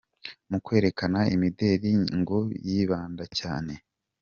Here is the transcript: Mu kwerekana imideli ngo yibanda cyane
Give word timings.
Mu 0.49 0.57
kwerekana 0.65 1.19
imideli 1.35 1.91
ngo 2.19 2.39
yibanda 2.67 3.25
cyane 3.37 3.73